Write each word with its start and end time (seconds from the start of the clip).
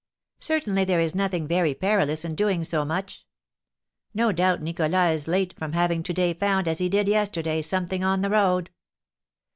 Certainly 0.39 0.85
there 0.85 0.99
is 0.99 1.13
nothing 1.13 1.47
very 1.47 1.75
perilous 1.75 2.25
in 2.25 2.33
doing 2.33 2.63
so 2.63 2.83
much. 2.83 3.23
No 4.15 4.31
doubt 4.31 4.59
Nicholas 4.59 5.21
is 5.21 5.27
late 5.27 5.53
from 5.59 5.73
having 5.73 6.01
to 6.01 6.11
day 6.11 6.33
found, 6.33 6.67
as 6.67 6.79
he 6.79 6.89
did 6.89 7.07
yesterday, 7.07 7.61
something 7.61 8.03
on 8.03 8.21
the 8.23 8.31
road. 8.31 8.71